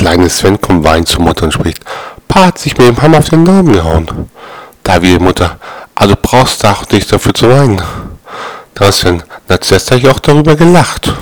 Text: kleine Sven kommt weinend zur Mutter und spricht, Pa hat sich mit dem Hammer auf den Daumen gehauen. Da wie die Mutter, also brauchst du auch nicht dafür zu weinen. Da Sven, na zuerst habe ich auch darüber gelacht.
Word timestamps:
kleine 0.00 0.30
Sven 0.30 0.58
kommt 0.58 0.82
weinend 0.82 1.08
zur 1.08 1.20
Mutter 1.20 1.44
und 1.44 1.52
spricht, 1.52 1.84
Pa 2.26 2.46
hat 2.46 2.58
sich 2.58 2.76
mit 2.78 2.88
dem 2.88 3.02
Hammer 3.02 3.18
auf 3.18 3.28
den 3.28 3.44
Daumen 3.44 3.74
gehauen. 3.74 4.30
Da 4.82 5.02
wie 5.02 5.12
die 5.12 5.18
Mutter, 5.18 5.58
also 5.94 6.14
brauchst 6.20 6.64
du 6.64 6.68
auch 6.68 6.88
nicht 6.88 7.12
dafür 7.12 7.34
zu 7.34 7.50
weinen. 7.50 7.82
Da 8.74 8.90
Sven, 8.90 9.22
na 9.46 9.60
zuerst 9.60 9.90
habe 9.90 10.00
ich 10.00 10.08
auch 10.08 10.18
darüber 10.18 10.56
gelacht. 10.56 11.12